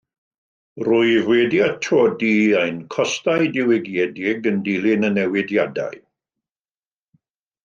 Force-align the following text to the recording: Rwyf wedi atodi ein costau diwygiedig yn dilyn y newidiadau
Rwyf 0.85 1.25
wedi 1.31 1.59
atodi 1.69 2.31
ein 2.61 2.79
costau 2.95 3.45
diwygiedig 3.59 4.49
yn 4.53 4.59
dilyn 4.69 5.07
y 5.11 5.13
newidiadau 5.19 6.01